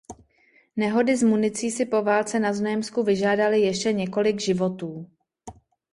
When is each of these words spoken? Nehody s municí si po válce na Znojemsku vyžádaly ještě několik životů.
Nehody 0.83 1.13
s 1.13 1.21
municí 1.27 1.69
si 1.71 1.85
po 1.85 2.01
válce 2.03 2.39
na 2.39 2.53
Znojemsku 2.53 3.03
vyžádaly 3.03 3.61
ještě 3.61 3.93
několik 3.93 4.39
životů. 4.39 5.07